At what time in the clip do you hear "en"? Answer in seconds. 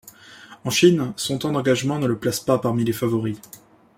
0.65-0.71